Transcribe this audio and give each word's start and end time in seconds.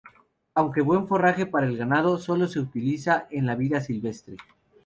Aunque 0.55 0.81
buen 0.81 1.07
forraje 1.07 1.45
para 1.45 1.67
el 1.67 1.77
ganado, 1.77 2.17
solo 2.17 2.47
se 2.47 2.59
utiliza 2.59 3.27
en 3.29 3.45
la 3.45 3.53
vida 3.53 3.81
silvestre. 3.81 4.35